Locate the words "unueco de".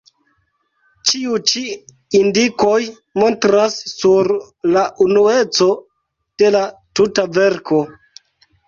5.09-6.55